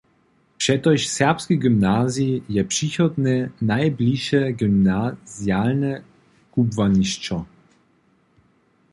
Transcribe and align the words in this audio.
Přetož 0.57 1.01
Serbski 1.07 1.57
gymnazij 1.61 2.41
je 2.55 2.63
přichodne 2.71 3.35
najbliše 3.69 4.41
gymnazialne 4.59 5.91
kubłanišćo. 6.53 7.37